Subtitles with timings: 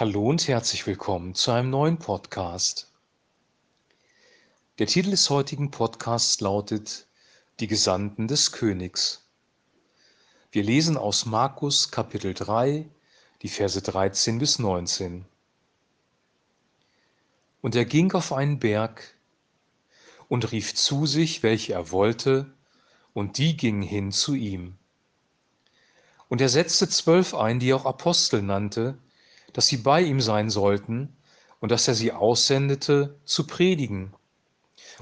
[0.00, 2.88] Hallo und herzlich willkommen zu einem neuen Podcast.
[4.78, 7.08] Der Titel des heutigen Podcasts lautet
[7.58, 9.26] Die Gesandten des Königs.
[10.52, 12.88] Wir lesen aus Markus Kapitel 3,
[13.42, 15.24] die Verse 13 bis 19.
[17.60, 19.16] Und er ging auf einen Berg
[20.28, 22.46] und rief zu sich, welche er wollte,
[23.14, 24.76] und die gingen hin zu ihm.
[26.28, 28.96] Und er setzte zwölf ein, die er auch Apostel nannte,
[29.52, 31.16] dass sie bei ihm sein sollten
[31.60, 34.14] und dass er sie aussendete zu predigen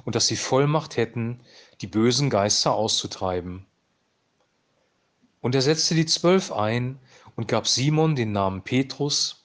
[0.05, 1.41] und dass sie Vollmacht hätten,
[1.81, 3.67] die bösen Geister auszutreiben.
[5.41, 6.99] Und er setzte die Zwölf ein
[7.37, 9.45] und gab Simon den Namen Petrus,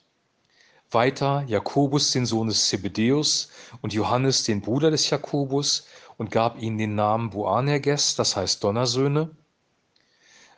[0.90, 5.86] weiter Jakobus den Sohn des Zebedeus und Johannes den Bruder des Jakobus
[6.18, 9.30] und gab ihnen den Namen Boanerges, das heißt Donnersöhne,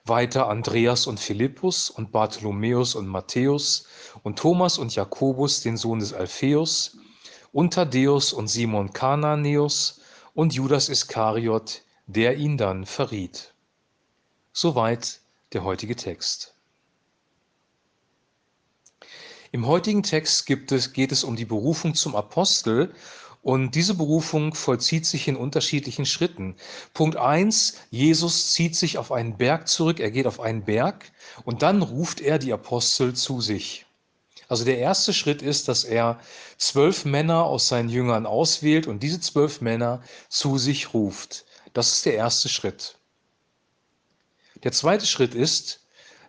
[0.06, 3.86] weiter Andreas und Philippus und Bartholomäus und Matthäus
[4.22, 6.98] und Thomas und Jakobus, den Sohn des Alpheus,
[7.52, 10.00] und Thaddäus und Simon Kananäus
[10.34, 13.54] und Judas Iskariot, der ihn dann verriet.
[14.52, 15.20] Soweit
[15.52, 16.54] der heutige Text.
[19.52, 22.92] Im heutigen Text es, geht es um die Berufung zum Apostel
[23.44, 26.56] und diese Berufung vollzieht sich in unterschiedlichen Schritten.
[26.94, 31.12] Punkt eins: Jesus zieht sich auf einen Berg zurück, er geht auf einen Berg
[31.44, 33.84] und dann ruft er die Apostel zu sich.
[34.48, 36.18] Also der erste Schritt ist, dass er
[36.56, 41.44] zwölf Männer aus seinen Jüngern auswählt und diese zwölf Männer zu sich ruft.
[41.74, 42.96] Das ist der erste Schritt.
[44.62, 45.83] Der zweite Schritt ist,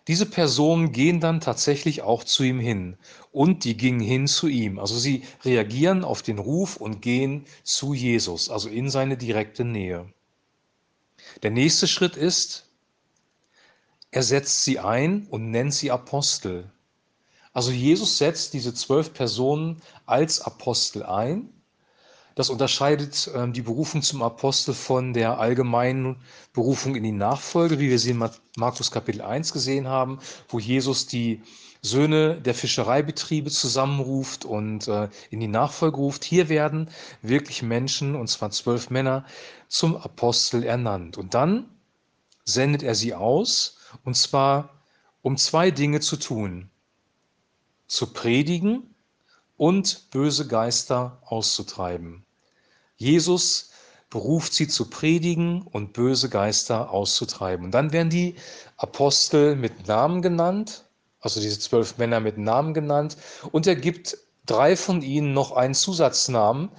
[0.08, 2.98] diese Personen gehen dann tatsächlich auch zu ihm hin
[3.32, 4.78] und die gingen hin zu ihm.
[4.78, 10.12] Also sie reagieren auf den Ruf und gehen zu Jesus, also in seine direkte Nähe.
[11.42, 12.70] Der nächste Schritt ist,
[14.12, 16.72] er setzt sie ein und nennt sie Apostel.
[17.52, 21.50] Also Jesus setzt diese zwölf Personen als Apostel ein
[22.36, 26.18] das unterscheidet ähm, die Berufung zum Apostel von der allgemeinen
[26.54, 30.20] Berufung in die Nachfolge, wie wir sie in Markus Kapitel 1 gesehen haben,
[30.50, 31.42] wo Jesus die
[31.82, 36.24] Söhne der Fischereibetriebe zusammenruft und äh, in die Nachfolge ruft.
[36.24, 36.90] Hier werden
[37.22, 39.26] wirklich Menschen, und zwar zwölf Männer,
[39.68, 41.18] zum Apostel ernannt.
[41.18, 41.70] Und dann
[42.44, 44.82] sendet er sie aus, und zwar
[45.22, 46.70] um zwei Dinge zu tun.
[47.88, 48.95] Zu predigen
[49.58, 52.26] und böse Geister auszutreiben.
[52.98, 53.72] Jesus
[54.10, 57.66] beruft sie zu predigen und böse Geister auszutreiben.
[57.66, 58.36] Und dann werden die
[58.78, 60.86] Apostel mit Namen genannt,
[61.20, 63.18] also diese zwölf Männer mit Namen genannt,
[63.52, 66.70] und er gibt drei von ihnen noch einen Zusatznamen.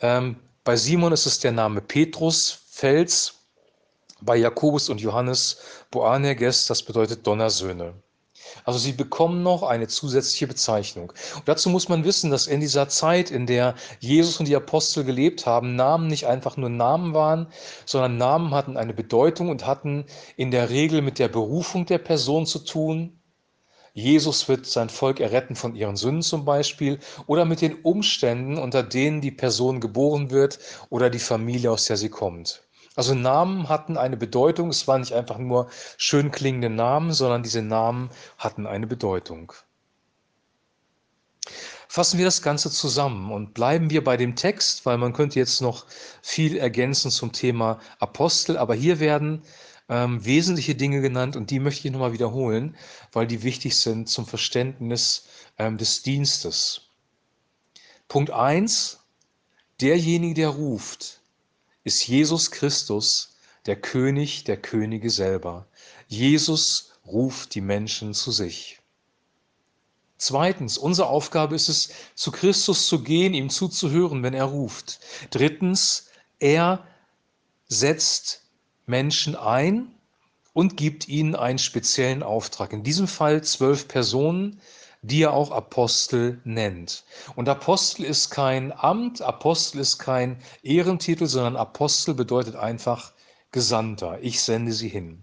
[0.00, 3.34] Ähm, bei Simon ist es der Name Petrus, Fels,
[4.20, 5.58] bei Jakobus und Johannes
[5.90, 7.94] Boanerges, das bedeutet Donnersöhne.
[8.64, 11.12] Also sie bekommen noch eine zusätzliche Bezeichnung.
[11.34, 15.04] Und dazu muss man wissen, dass in dieser Zeit, in der Jesus und die Apostel
[15.04, 17.48] gelebt haben, Namen nicht einfach nur Namen waren,
[17.84, 22.46] sondern Namen hatten eine Bedeutung und hatten in der Regel mit der Berufung der Person
[22.46, 23.20] zu tun.
[23.94, 28.82] Jesus wird sein Volk erretten von ihren Sünden zum Beispiel oder mit den Umständen, unter
[28.82, 30.58] denen die Person geboren wird
[30.90, 32.62] oder die Familie, aus der sie kommt.
[32.96, 34.70] Also Namen hatten eine Bedeutung.
[34.70, 35.68] Es waren nicht einfach nur
[35.98, 39.52] schön klingende Namen, sondern diese Namen hatten eine Bedeutung.
[41.88, 45.60] Fassen wir das Ganze zusammen und bleiben wir bei dem Text, weil man könnte jetzt
[45.60, 45.86] noch
[46.20, 49.42] viel ergänzen zum Thema Apostel, aber hier werden
[49.88, 52.76] ähm, wesentliche Dinge genannt und die möchte ich nochmal wiederholen,
[53.12, 55.26] weil die wichtig sind zum Verständnis
[55.58, 56.82] ähm, des Dienstes.
[58.08, 59.00] Punkt 1,
[59.80, 61.20] derjenige, der ruft,
[61.86, 63.36] ist Jesus Christus,
[63.66, 65.68] der König der Könige selber.
[66.08, 68.80] Jesus ruft die Menschen zu sich.
[70.18, 74.98] Zweitens, unsere Aufgabe ist es, zu Christus zu gehen, ihm zuzuhören, wenn er ruft.
[75.30, 76.08] Drittens,
[76.40, 76.84] er
[77.68, 78.42] setzt
[78.86, 79.94] Menschen ein
[80.54, 82.72] und gibt ihnen einen speziellen Auftrag.
[82.72, 84.60] In diesem Fall zwölf Personen,
[85.06, 87.04] die er auch Apostel nennt.
[87.36, 93.12] Und Apostel ist kein Amt, Apostel ist kein Ehrentitel, sondern Apostel bedeutet einfach
[93.52, 94.18] Gesandter.
[94.22, 95.22] Ich sende sie hin.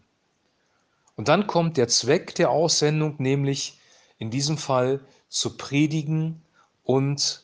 [1.15, 3.79] Und dann kommt der Zweck der Aussendung, nämlich
[4.17, 6.41] in diesem Fall zu predigen
[6.83, 7.43] und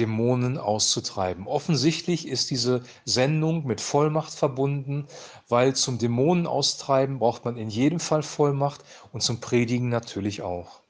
[0.00, 1.46] Dämonen auszutreiben.
[1.46, 5.06] Offensichtlich ist diese Sendung mit Vollmacht verbunden,
[5.48, 10.80] weil zum Dämonen austreiben braucht man in jedem Fall Vollmacht und zum Predigen natürlich auch.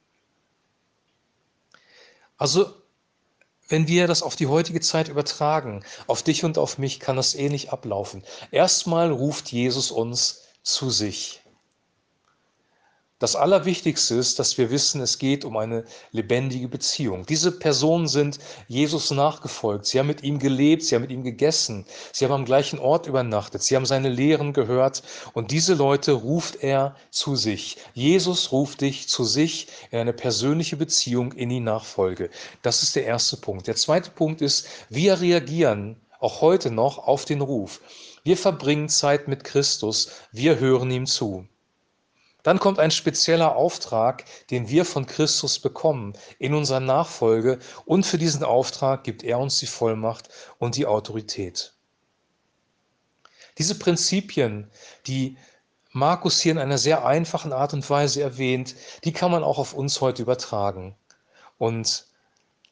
[2.39, 2.73] Also,
[3.67, 7.35] wenn wir das auf die heutige Zeit übertragen, auf dich und auf mich, kann das
[7.35, 8.23] ähnlich ablaufen.
[8.49, 11.41] Erstmal ruft Jesus uns zu sich.
[13.19, 15.83] Das Allerwichtigste ist, dass wir wissen, es geht um eine
[16.13, 17.25] lebendige Beziehung.
[17.25, 18.39] Diese Personen sind
[18.69, 19.85] Jesus nachgefolgt.
[19.87, 23.07] Sie haben mit ihm gelebt, sie haben mit ihm gegessen, sie haben am gleichen Ort
[23.07, 27.75] übernachtet, sie haben seine Lehren gehört und diese Leute ruft er zu sich.
[27.93, 32.29] Jesus ruft dich zu sich in eine persönliche Beziehung in die Nachfolge.
[32.61, 33.67] Das ist der erste Punkt.
[33.67, 37.81] Der zweite Punkt ist, wir reagieren auch heute noch auf den Ruf.
[38.23, 41.45] Wir verbringen Zeit mit Christus, wir hören ihm zu.
[42.43, 48.17] Dann kommt ein spezieller Auftrag, den wir von Christus bekommen in unserer Nachfolge und für
[48.17, 51.73] diesen Auftrag gibt er uns die Vollmacht und die Autorität.
[53.57, 54.71] Diese Prinzipien,
[55.05, 55.37] die
[55.91, 59.73] Markus hier in einer sehr einfachen Art und Weise erwähnt, die kann man auch auf
[59.73, 60.95] uns heute übertragen.
[61.57, 62.05] Und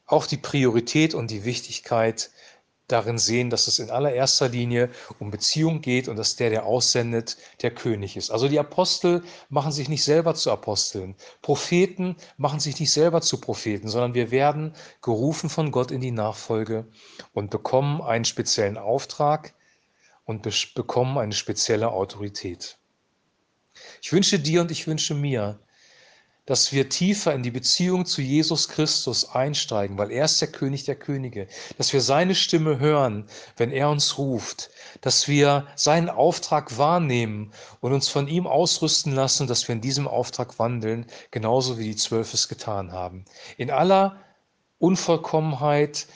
[0.06, 2.32] auch die Priorität und die Wichtigkeit
[2.88, 4.90] darin sehen, dass es in allererster Linie
[5.20, 8.32] um Beziehung geht und dass der, der aussendet, der König ist.
[8.32, 11.16] Also die Apostel machen sich nicht selber zu Aposteln.
[11.42, 16.12] Propheten machen sich nicht selber zu Propheten, sondern wir werden gerufen von Gott in die
[16.12, 16.88] Nachfolge
[17.34, 19.54] und bekommen einen speziellen Auftrag
[20.26, 22.78] und bekommen eine spezielle Autorität.
[24.02, 25.60] Ich wünsche dir und ich wünsche mir,
[26.48, 30.86] dass wir tiefer in die Beziehung zu Jesus Christus einsteigen, weil er ist der König
[30.86, 31.48] der Könige,
[31.78, 33.28] dass wir seine Stimme hören,
[33.58, 34.72] wenn er uns ruft,
[35.02, 37.52] dass wir seinen Auftrag wahrnehmen
[37.82, 41.96] und uns von ihm ausrüsten lassen, dass wir in diesem Auftrag wandeln, genauso wie die
[41.98, 43.26] Zwölf es getan haben.
[43.58, 44.18] In aller
[44.80, 46.08] Unvollkommenheit,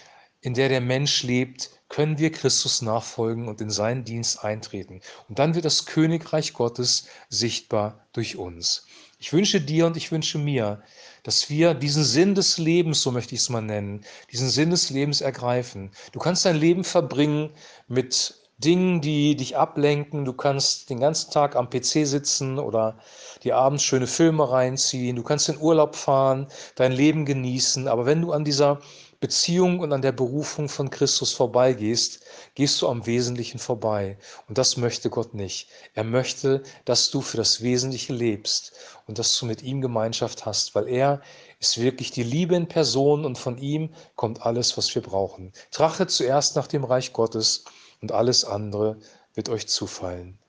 [0.41, 5.01] in der der Mensch lebt, können wir Christus nachfolgen und in seinen Dienst eintreten.
[5.29, 8.85] Und dann wird das Königreich Gottes sichtbar durch uns.
[9.19, 10.81] Ich wünsche dir und ich wünsche mir,
[11.23, 14.89] dass wir diesen Sinn des Lebens, so möchte ich es mal nennen, diesen Sinn des
[14.89, 15.91] Lebens ergreifen.
[16.11, 17.51] Du kannst dein Leben verbringen
[17.87, 20.23] mit Dingen, die dich ablenken.
[20.25, 22.97] Du kannst den ganzen Tag am PC sitzen oder
[23.43, 25.15] dir abends schöne Filme reinziehen.
[25.15, 27.87] Du kannst in Urlaub fahren, dein Leben genießen.
[27.87, 28.79] Aber wenn du an dieser
[29.21, 32.25] Beziehung und an der Berufung von Christus vorbeigehst,
[32.55, 34.17] gehst du am Wesentlichen vorbei.
[34.49, 35.69] Und das möchte Gott nicht.
[35.93, 38.73] Er möchte, dass du für das Wesentliche lebst
[39.05, 41.21] und dass du mit ihm Gemeinschaft hast, weil er
[41.59, 45.53] ist wirklich die Liebe in Person und von ihm kommt alles, was wir brauchen.
[45.69, 47.65] Trache zuerst nach dem Reich Gottes
[48.01, 48.97] und alles andere
[49.35, 50.39] wird euch zufallen.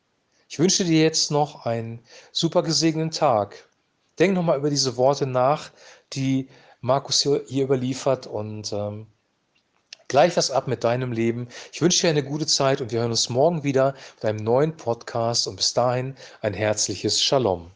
[0.49, 2.01] Ich wünsche dir jetzt noch einen
[2.33, 3.69] super gesegneten Tag.
[4.19, 5.73] Denk nochmal über diese Worte nach,
[6.15, 6.49] die
[6.83, 9.07] Markus hier, hier überliefert und ähm,
[10.09, 11.49] gleich das ab mit deinem Leben.
[11.73, 14.77] Ich wünsche dir eine gute Zeit und wir hören uns morgen wieder mit einem neuen
[14.77, 17.71] Podcast und bis dahin ein herzliches Shalom.